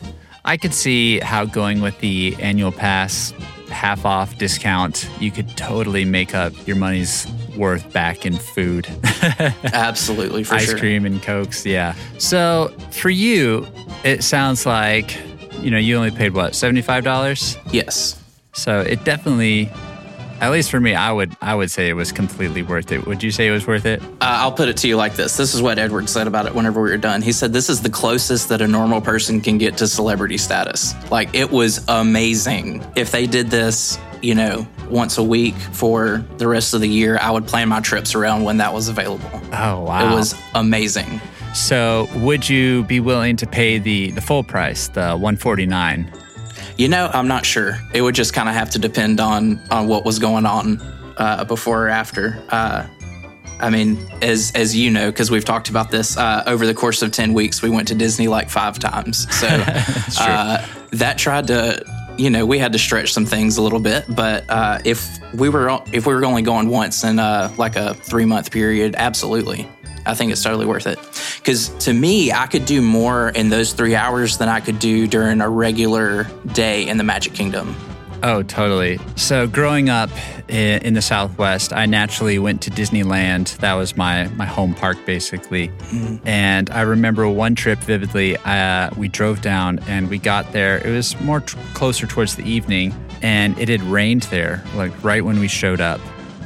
[0.44, 3.32] I could see how going with the annual pass
[3.68, 8.88] half off discount, you could totally make up your money's worth back in food.
[9.72, 10.78] Absolutely, for ice sure.
[10.78, 13.66] cream and cokes yeah so for you
[14.04, 15.16] it sounds like
[15.60, 18.19] you know you only paid what $75 Yes.
[18.52, 19.70] So it definitely
[20.40, 23.22] at least for me i would i would say it was completely worth it would
[23.22, 25.36] you say it was worth it Uh, I'll put it to you like this.
[25.36, 27.20] This is what Edward said about it whenever we were done.
[27.22, 30.94] He said, This is the closest that a normal person can get to celebrity status.
[31.10, 32.84] Like, it was amazing.
[32.96, 37.18] If they did this, you know, once a week for the rest of the year,
[37.20, 39.30] I would plan my trips around when that was available.
[39.54, 41.20] oh wow It was amazing.
[41.54, 46.12] so would you be willing to pay the the full price the 149
[46.80, 47.78] You know, I'm not sure.
[47.92, 50.80] It would just kind of have to depend on on what was going on
[51.18, 52.42] uh, before or after.
[52.48, 52.86] Uh,
[53.60, 57.02] I mean, as as you know, because we've talked about this uh, over the course
[57.02, 59.28] of ten weeks, we went to Disney like five times.
[59.38, 59.46] So
[60.18, 61.84] uh, that tried to,
[62.16, 64.06] you know, we had to stretch some things a little bit.
[64.08, 67.92] But uh, if we were if we were only going once in uh, like a
[67.92, 69.68] three month period, absolutely.
[70.06, 70.98] I think it's totally worth it.
[71.40, 75.06] Because to me, I could do more in those three hours than I could do
[75.06, 77.74] during a regular day in the Magic Kingdom.
[78.22, 79.00] Oh, totally.
[79.16, 80.10] So, growing up
[80.48, 83.56] in, the Southwest, I naturally went to Disneyland.
[83.58, 85.72] That was my my home park, basically.
[86.24, 88.36] And I remember one trip vividly.
[88.36, 90.86] Uh, we drove down and we got there.
[90.86, 95.24] It was more t- closer towards the evening, and it had rained there, like right
[95.24, 96.00] when we showed up.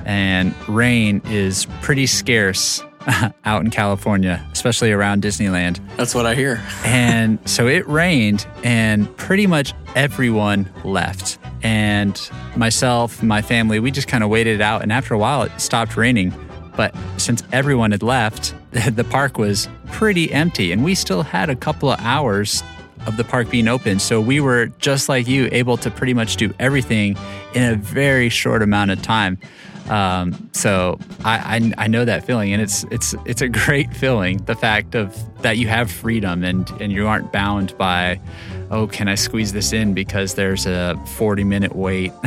[0.05, 2.85] And rain is pretty scarce
[3.45, 5.81] out in California, especially around Disneyland.
[5.97, 6.63] That's what I hear.
[6.85, 11.39] And so it rained, and pretty much everyone left.
[11.63, 12.19] And
[12.57, 14.83] myself, my family, we just kind of waited it out.
[14.83, 16.33] And after a while, it stopped raining.
[16.77, 20.73] But since everyone had left, the park was pretty empty.
[20.73, 22.63] And we still had a couple of hours
[23.07, 23.99] of the park being open.
[23.99, 27.17] So we were just like you, able to pretty much do everything
[27.55, 29.39] in a very short amount of time.
[29.89, 34.39] Um, so I, I I know that feeling, and it's it's it's a great feeling.
[34.45, 38.21] The fact of that you have freedom and and you aren't bound by,
[38.71, 42.13] oh, can I squeeze this in because there's a 40 minute wait.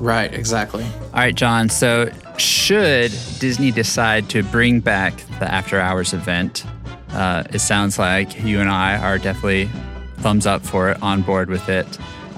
[0.00, 0.84] Right, exactly.
[0.84, 1.68] All right, John.
[1.68, 6.64] So, should Disney decide to bring back the after hours event,
[7.10, 9.70] uh, it sounds like you and I are definitely
[10.18, 11.86] thumbs up for it, on board with it.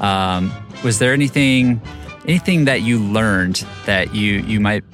[0.00, 0.52] Um,
[0.85, 1.81] was there anything,
[2.28, 4.84] anything that you learned that you you might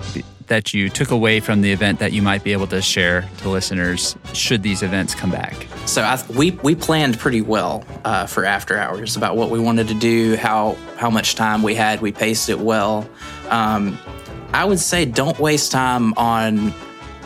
[0.47, 3.49] that you took away from the event that you might be able to share to
[3.49, 5.67] listeners should these events come back?
[5.87, 9.89] So I, we we planned pretty well uh, for after hours about what we wanted
[9.89, 12.01] to do, how how much time we had.
[12.01, 13.09] We paced it well.
[13.51, 13.99] Um,
[14.53, 16.73] I would say don't waste time on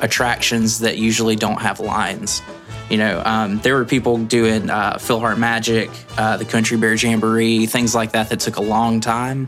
[0.00, 2.40] attractions that usually don't have lines.
[2.88, 7.94] You know, um, there were people doing uh, PhilharMagic, uh, the Country Bear Jamboree, things
[7.94, 9.46] like that that took a long time.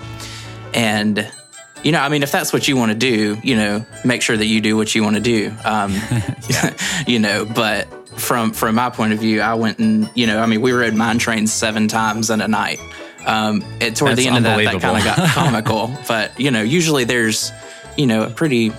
[0.75, 1.31] And,
[1.83, 4.37] you know, I mean, if that's what you want to do, you know, make sure
[4.37, 5.53] that you do what you want to do.
[5.65, 5.95] Um,
[7.07, 10.47] you know, but from from my point of view, I went and, you know, I
[10.47, 12.79] mean, we rode mine trains seven times in a night.
[13.27, 15.95] Um, it, toward That's the end of that, that kind of got comical.
[16.09, 17.53] but, you know, usually there's,
[17.97, 18.73] you know, a pretty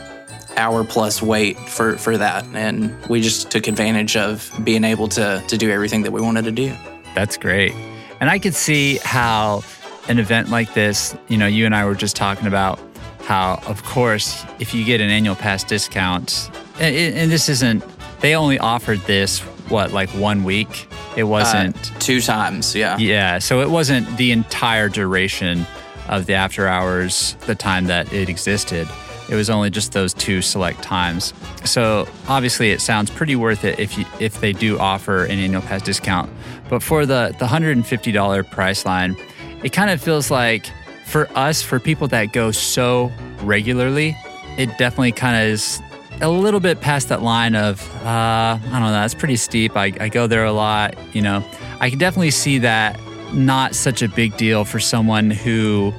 [0.58, 5.42] hour plus wait for for that and we just took advantage of being able to
[5.48, 6.76] to do everything that we wanted to do
[7.16, 7.74] That's great.
[8.20, 9.64] And I could see how
[10.12, 12.80] an event like this, you know, you and I were just talking about
[13.24, 17.82] how, of course, if you get an annual pass discount, and, and this isn't,
[18.20, 20.88] they only offered this, what, like one week?
[21.16, 23.40] It uh, wasn't, two times yeah yeah.
[23.40, 25.66] So it wasn't the entire duration
[26.10, 28.88] of the after hours, the time that it existed.
[29.30, 31.34] It was only just those two select times.
[31.64, 35.62] So obviously, it sounds pretty worth it if you, if they do offer an annual
[35.62, 36.30] pass discount.
[36.70, 39.16] But for the the hundred and fifty dollar price line,
[39.64, 40.72] it kind of feels like
[41.06, 44.16] for us, for people that go so regularly,
[44.58, 45.82] it definitely kind of is
[46.22, 48.92] a little bit past that line of uh, I don't know.
[48.92, 49.76] That's pretty steep.
[49.76, 50.96] I, I go there a lot.
[51.14, 51.44] You know,
[51.80, 53.00] I can definitely see that
[53.34, 55.94] not such a big deal for someone who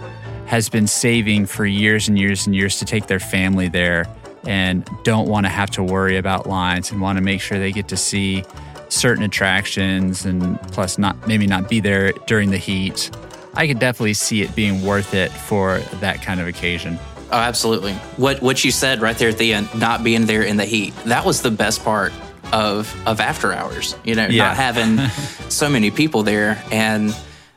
[0.46, 4.06] has been saving for years and years and years to take their family there
[4.44, 7.72] and don't want to have to worry about lines and want to make sure they
[7.72, 8.44] get to see
[8.88, 13.10] certain attractions and plus not maybe not be there during the heat.
[13.54, 16.98] I could definitely see it being worth it for that kind of occasion.
[17.30, 20.56] oh absolutely what what you said right there at the end not being there in
[20.56, 22.12] the heat that was the best part
[22.52, 24.48] of of after hours you know Yeah.
[24.48, 24.98] not having
[25.48, 27.14] so many people there and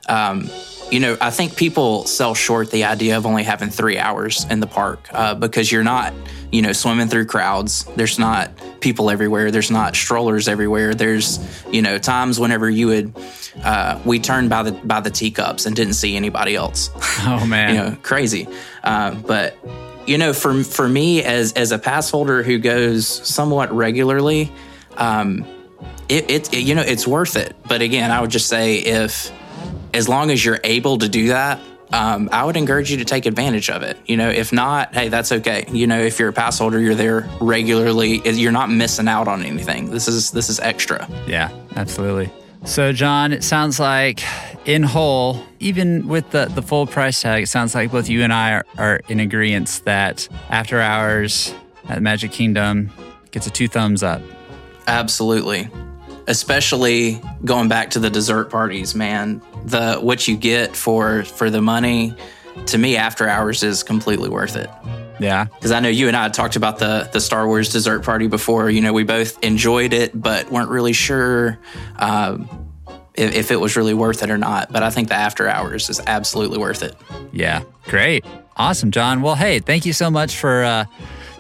[0.08, 0.50] um
[0.96, 4.62] you know, I think people sell short the idea of only having three hours in
[4.62, 6.14] the park uh, because you're not,
[6.54, 7.84] you know, swimming through crowds.
[7.98, 9.52] There's not people everywhere.
[9.52, 10.96] There's not strollers everywhere.
[10.96, 11.38] There's,
[11.70, 13.14] you know, times whenever you would,
[13.62, 16.90] uh, we turned by the by the teacups and didn't see anybody else.
[17.28, 17.76] Oh man.
[17.76, 18.48] you know, crazy.
[18.86, 19.58] Um, but
[20.06, 24.50] you know, for for me as as a pass holder who goes somewhat regularly,
[24.96, 25.46] um,
[26.08, 27.54] it, it, it you know it's worth it.
[27.68, 29.30] But again, I would just say if
[29.96, 31.60] as long as you're able to do that.
[31.92, 33.98] Um, I would encourage you to take advantage of it.
[34.06, 35.66] You know, if not, hey, that's okay.
[35.70, 38.28] You know, if you're a pass holder, you're there regularly.
[38.28, 39.92] You're not missing out on anything.
[39.92, 41.08] This is this is extra.
[41.28, 42.32] Yeah, absolutely.
[42.66, 44.24] So, John, it sounds like
[44.66, 48.34] in whole, even with the, the full price tag, it sounds like both you and
[48.34, 51.54] I are, are in agreement that after hours
[51.88, 52.92] at Magic Kingdom
[53.30, 54.24] gets a two thumbs up.
[54.88, 55.70] Absolutely.
[56.28, 59.42] Especially going back to the dessert parties, man.
[59.66, 62.16] The what you get for for the money,
[62.68, 64.70] to me, after hours is completely worth it.
[65.20, 65.46] Yeah.
[65.46, 68.28] Because I know you and I had talked about the the Star Wars dessert party
[68.28, 68.70] before.
[68.70, 71.60] You know, we both enjoyed it, but weren't really sure
[71.98, 72.50] um,
[73.14, 74.72] if, if it was really worth it or not.
[74.72, 76.96] But I think the after hours is absolutely worth it.
[77.32, 77.64] Yeah.
[77.86, 78.26] Great.
[78.58, 79.22] Awesome, John.
[79.22, 80.86] Well, hey, thank you so much for uh,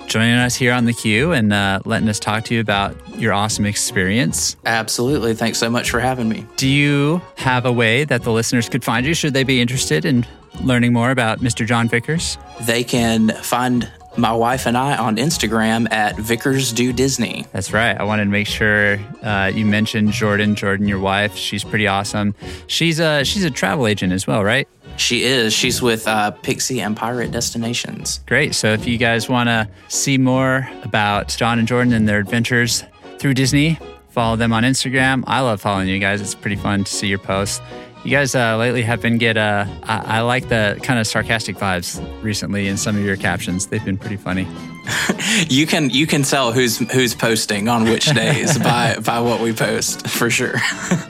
[0.08, 3.34] joining us here on the queue and uh, letting us talk to you about your
[3.34, 4.56] awesome experience.
[4.65, 5.34] Absolutely.
[5.34, 6.46] Thanks so much for having me.
[6.58, 10.06] Do you have a way that the listeners could find you should they be interested
[10.06, 10.26] in
[10.63, 11.65] learning more about Mr.
[11.65, 12.38] John Vickers?
[12.62, 17.46] They can find my wife and I on Instagram at Vickers Do Disney.
[17.52, 18.00] That's right.
[18.00, 20.56] I wanted to make sure uh, you mentioned Jordan.
[20.56, 22.34] Jordan, your wife, she's pretty awesome.
[22.68, 24.68] She's a she's a travel agent as well, right?
[24.98, 25.54] She is.
[25.54, 28.20] She's with uh, Pixie and Pirate Destinations.
[28.26, 28.56] Great.
[28.56, 32.84] So if you guys want to see more about John and Jordan and their adventures
[33.20, 33.78] through Disney,
[34.10, 35.24] follow them on Instagram.
[35.28, 36.22] I love following you guys.
[36.22, 37.62] It's pretty fun to see your posts.
[38.04, 39.36] You guys uh, lately have been get.
[39.36, 43.68] Uh, I, I like the kind of sarcastic vibes recently in some of your captions.
[43.68, 44.48] They've been pretty funny.
[45.50, 49.54] you can you can tell who's who's posting on which days by by what we
[49.54, 50.56] post for sure.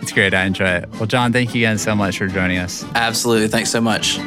[0.01, 0.33] it's great.
[0.33, 0.89] I enjoy it.
[0.93, 2.85] Well, John, thank you again so much for joining us.
[2.95, 3.47] Absolutely.
[3.47, 4.17] Thanks so much.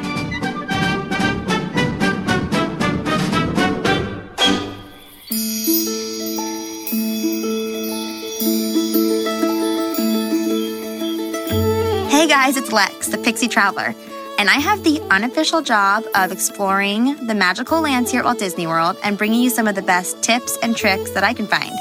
[12.09, 13.95] Hey guys, it's Lex, the Pixie Traveler
[14.39, 18.67] and I have the unofficial job of exploring the magical lands here at Walt Disney
[18.67, 21.73] World and bringing you some of the best tips and tricks that I can find.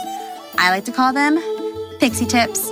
[0.59, 1.39] I like to call them
[2.01, 2.69] Pixie Tips.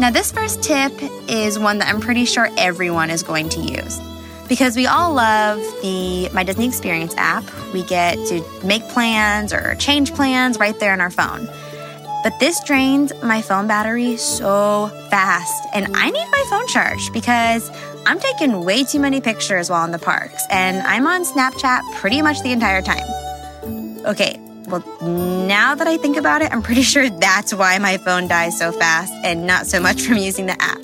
[0.00, 0.92] Now, this first tip
[1.28, 4.00] is one that I'm pretty sure everyone is going to use.
[4.48, 7.44] Because we all love the My Disney Experience app.
[7.74, 11.46] We get to make plans or change plans right there on our phone.
[12.24, 17.70] But this drains my phone battery so fast, and I need my phone charged because
[18.08, 22.22] I'm taking way too many pictures while in the parks, and I'm on Snapchat pretty
[22.22, 23.04] much the entire time.
[24.06, 24.82] Okay, well,
[25.46, 28.72] now that I think about it, I'm pretty sure that's why my phone dies so
[28.72, 30.80] fast and not so much from using the app.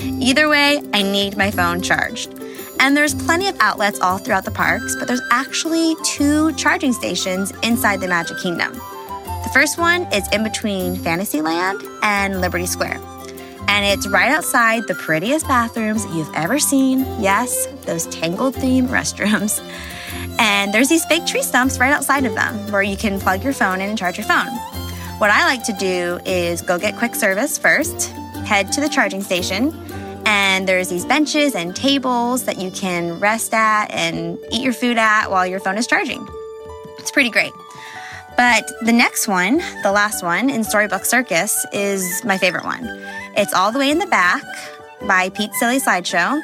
[0.00, 2.32] Either way, I need my phone charged.
[2.80, 7.52] And there's plenty of outlets all throughout the parks, but there's actually two charging stations
[7.62, 8.72] inside the Magic Kingdom.
[8.72, 13.11] The first one is in between Fantasyland and Liberty Square.
[13.68, 17.00] And it's right outside the prettiest bathrooms you've ever seen.
[17.20, 19.60] Yes, those tangled theme restrooms.
[20.38, 23.52] And there's these fake tree stumps right outside of them where you can plug your
[23.52, 24.48] phone in and charge your phone.
[25.18, 28.08] What I like to do is go get quick service first,
[28.44, 29.72] head to the charging station,
[30.26, 34.98] and there's these benches and tables that you can rest at and eat your food
[34.98, 36.26] at while your phone is charging.
[36.98, 37.52] It's pretty great.
[38.36, 42.86] But the next one, the last one in Storybook Circus, is my favorite one.
[43.36, 44.42] It's all the way in the back
[45.06, 46.40] by Pete's Silly Slideshow.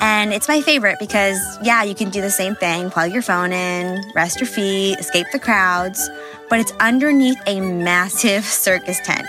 [0.00, 3.52] And it's my favorite because, yeah, you can do the same thing plug your phone
[3.52, 6.10] in, rest your feet, escape the crowds,
[6.50, 9.26] but it's underneath a massive circus tent.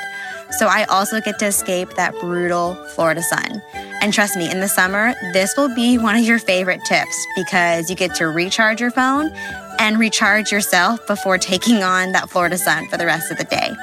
[0.57, 3.61] So I also get to escape that brutal Florida sun.
[4.01, 7.89] And trust me, in the summer, this will be one of your favorite tips because
[7.89, 9.31] you get to recharge your phone
[9.79, 13.73] and recharge yourself before taking on that Florida sun for the rest of the day.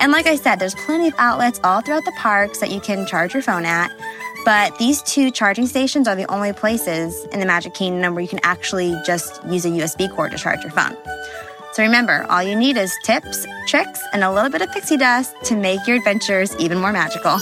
[0.00, 3.06] And like I said, there's plenty of outlets all throughout the parks that you can
[3.06, 3.90] charge your phone at.
[4.44, 8.28] But these two charging stations are the only places in the Magic Kingdom where you
[8.28, 10.96] can actually just use a USB cord to charge your phone.
[11.72, 15.34] So remember, all you need is tips, tricks, and a little bit of pixie dust
[15.44, 17.38] to make your adventures even more magical.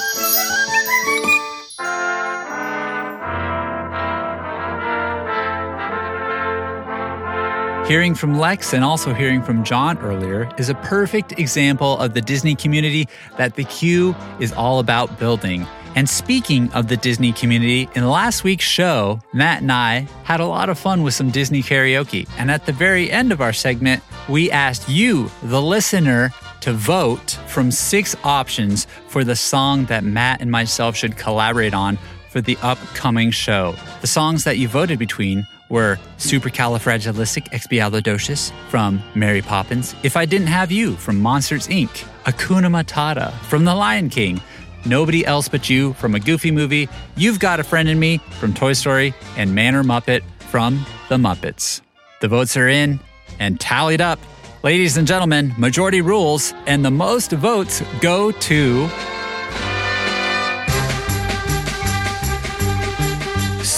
[7.87, 12.23] Hearing from Lex and also hearing from John earlier is a perfect example of the
[12.23, 13.07] Disney community
[13.37, 15.67] that the Queue is all about building.
[15.95, 20.47] And speaking of the Disney community, in last week's show, Matt and I had a
[20.47, 22.27] lot of fun with some Disney karaoke.
[22.39, 26.31] And at the very end of our segment, we asked you, the listener,
[26.63, 31.99] to vote from six options for the song that Matt and myself should collaborate on
[32.31, 33.77] for the upcoming show.
[34.01, 40.73] The songs that you voted between were Supercalifragilisticexpialidocious from Mary Poppins, If I Didn't Have
[40.73, 41.91] You from Monsters Inc.,
[42.25, 44.41] Hakuna Matata from The Lion King,
[44.87, 48.53] Nobody Else But You from a Goofy movie, You've Got a Friend in Me from
[48.55, 51.81] Toy Story, and Man or Muppet from The Muppets.
[52.21, 53.01] The votes are in
[53.39, 54.19] and tallied up.
[54.63, 58.89] Ladies and gentlemen, majority rules, and the most votes go to.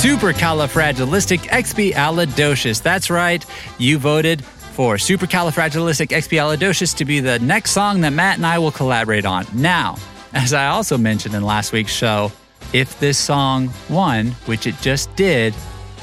[0.07, 2.81] Supercalifragilisticexpialidocious.
[2.81, 3.45] That's right,
[3.77, 9.27] you voted for Supercalifragilisticexpialidocious to be the next song that Matt and I will collaborate
[9.27, 9.47] on.
[9.53, 9.97] Now,
[10.33, 12.31] as I also mentioned in last week's show,
[12.73, 15.53] if this song won, which it just did,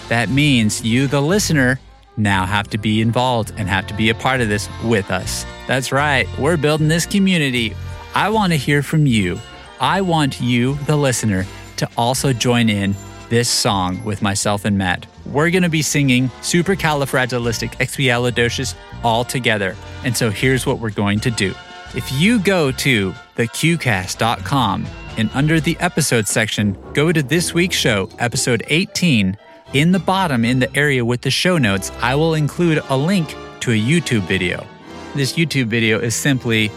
[0.10, 1.80] that means you, the listener,
[2.18, 5.46] now have to be involved and have to be a part of this with us.
[5.66, 7.74] That's right, we're building this community.
[8.14, 9.40] I want to hear from you.
[9.80, 11.46] I want you, the listener,
[11.78, 12.98] to also join in
[13.34, 15.08] this song with myself and Matt.
[15.26, 19.76] We're going to be singing Supercalifragilisticexpialidocious all together.
[20.04, 21.56] And so here's what we're going to do.
[21.96, 24.86] If you go to thequeuecast.com
[25.18, 29.36] and under the episode section, go to this week's show, episode 18.
[29.74, 33.30] In the bottom, in the area with the show notes, I will include a link
[33.62, 34.64] to a YouTube video.
[35.16, 36.70] This YouTube video is simply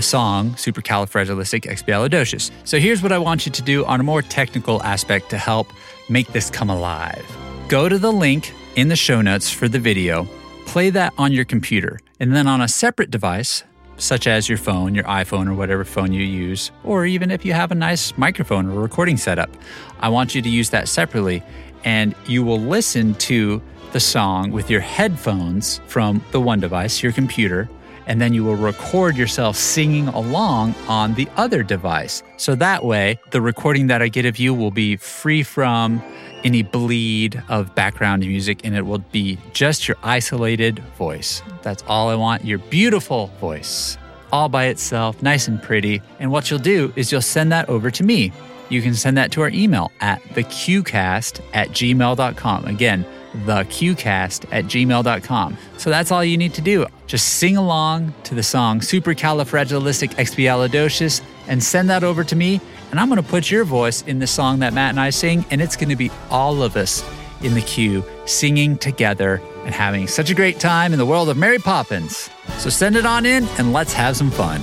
[0.00, 2.50] the song Supercalifragilisticexpialidocious.
[2.64, 5.70] So here's what I want you to do on a more technical aspect to help
[6.08, 7.22] make this come alive.
[7.68, 10.26] Go to the link in the show notes for the video,
[10.64, 13.62] play that on your computer, and then on a separate device,
[13.98, 17.52] such as your phone, your iPhone, or whatever phone you use, or even if you
[17.52, 19.50] have a nice microphone or recording setup,
[19.98, 21.42] I want you to use that separately
[21.84, 23.60] and you will listen to
[23.92, 27.68] the song with your headphones from the one device, your computer,
[28.06, 32.22] and then you will record yourself singing along on the other device.
[32.36, 36.02] So that way, the recording that I get of you will be free from
[36.44, 41.42] any bleed of background music and it will be just your isolated voice.
[41.62, 43.98] That's all I want your beautiful voice,
[44.32, 46.00] all by itself, nice and pretty.
[46.18, 48.32] And what you'll do is you'll send that over to me.
[48.70, 52.64] you can send that to our email at thequeuecast at gmail.com.
[52.66, 55.56] Again, thequeuecast at gmail.com.
[55.78, 56.86] So that's all you need to do.
[57.06, 62.60] Just sing along to the song Supercalifragilisticexpialidocious and send that over to me.
[62.90, 65.44] And I'm going to put your voice in the song that Matt and I sing,
[65.50, 67.04] and it's going to be all of us
[67.42, 71.36] in the queue singing together and having such a great time in the world of
[71.36, 72.30] Mary Poppins.
[72.58, 74.62] So send it on in and let's have some fun.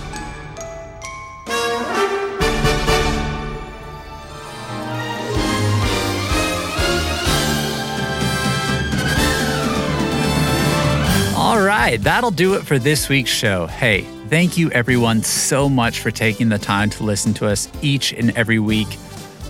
[11.91, 13.65] Right, that'll do it for this week's show.
[13.67, 18.11] Hey, thank you everyone so much for taking the time to listen to us each
[18.11, 18.87] and every week.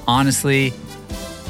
[0.08, 0.72] Honestly,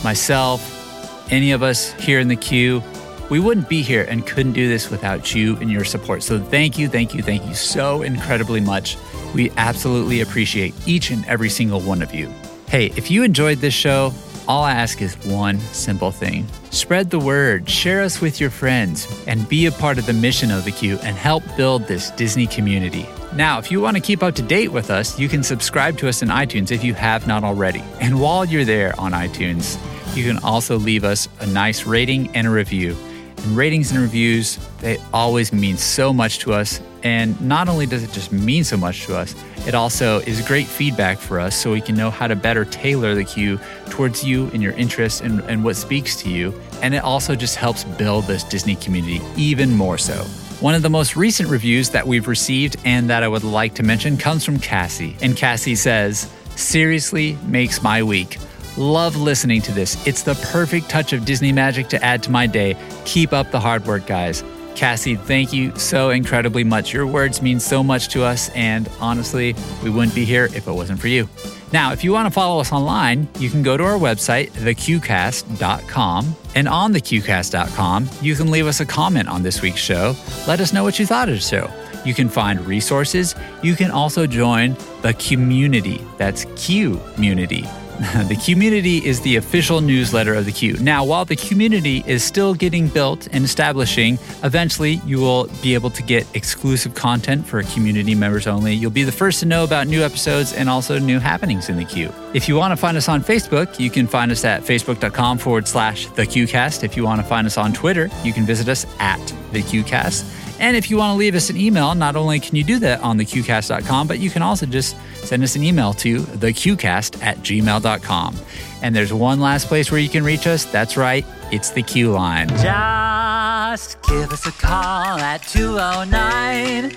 [0.02, 2.82] myself, any of us here in the queue,
[3.30, 6.24] we wouldn't be here and couldn't do this without you and your support.
[6.24, 8.96] So thank you, thank you, thank you so incredibly much.
[9.36, 12.34] We absolutely appreciate each and every single one of you.
[12.70, 14.12] Hey, if you enjoyed this show,
[14.48, 19.08] all I ask is one simple thing spread the word, share us with your friends,
[19.28, 22.46] and be a part of the mission of the Queue and help build this Disney
[22.46, 23.06] community.
[23.34, 26.08] Now, if you want to keep up to date with us, you can subscribe to
[26.08, 27.84] us in iTunes if you have not already.
[28.00, 29.78] And while you're there on iTunes,
[30.16, 32.96] you can also leave us a nice rating and a review.
[33.38, 36.80] And ratings and reviews, they always mean so much to us.
[37.08, 39.34] And not only does it just mean so much to us,
[39.66, 43.16] it also is great feedback for us so we can know how to better tailor
[43.16, 46.54] the queue towards you and your interests and, and what speaks to you.
[46.82, 50.16] And it also just helps build this Disney community even more so.
[50.60, 53.84] One of the most recent reviews that we've received and that I would like to
[53.84, 55.16] mention comes from Cassie.
[55.22, 58.38] And Cassie says, Seriously makes my week.
[58.76, 59.96] Love listening to this.
[60.06, 62.76] It's the perfect touch of Disney magic to add to my day.
[63.06, 64.44] Keep up the hard work, guys.
[64.78, 66.94] Cassie, thank you so incredibly much.
[66.94, 70.72] Your words mean so much to us, and honestly, we wouldn't be here if it
[70.72, 71.28] wasn't for you.
[71.74, 76.36] Now, if you want to follow us online, you can go to our website, thequeuecast.com.
[76.56, 80.16] And on thequeuecast.com, you can leave us a comment on this week's show.
[80.48, 81.70] Let us know what you thought of the show.
[82.06, 83.36] You can find resources.
[83.64, 86.02] You can also join the community.
[86.18, 87.66] That's Q Community.
[88.28, 90.78] the community is the official newsletter of the Queue.
[90.78, 95.90] Now, while the community is still getting built and establishing, eventually you will be able
[95.90, 98.74] to get exclusive content for community members only.
[98.74, 101.86] You'll be the first to know about new episodes and also new happenings in the
[101.86, 102.14] Queue.
[102.36, 105.68] If you want to find us on Facebook, you can find us at facebook.com forward
[105.68, 106.84] slash thequeuecast.
[106.84, 109.20] If you want to find us on Twitter, you can visit us at
[109.52, 110.47] thequeuecast.
[110.60, 113.02] And if you want to leave us an email, not only can you do that
[113.02, 118.36] on thequeuecast.com, but you can also just send us an email to thequeuecast at gmail.com.
[118.82, 120.66] And there's one last place where you can reach us.
[120.66, 122.50] That's right, it's the Queue line.
[122.50, 126.92] Just give us a call at 209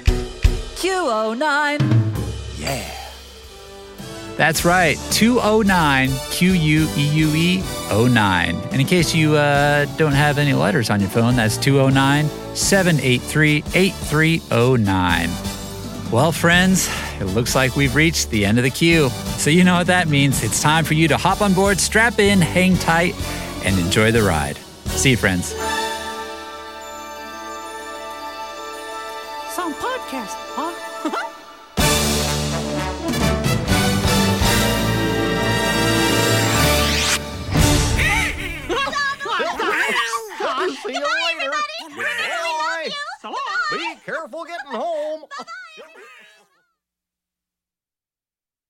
[0.76, 1.80] Q09.
[2.58, 2.99] Yeah.
[4.40, 8.56] That's right, 209 Q U E U E 09.
[8.56, 12.26] And in case you uh, don't have any letters on your phone, that's 209
[12.56, 15.28] 783 8309.
[16.10, 16.88] Well, friends,
[17.20, 19.10] it looks like we've reached the end of the queue.
[19.36, 20.42] So you know what that means.
[20.42, 23.14] It's time for you to hop on board, strap in, hang tight,
[23.66, 24.56] and enjoy the ride.
[24.86, 25.48] See you, friends.
[29.52, 30.34] Some podcast,
[44.20, 45.22] careful getting home.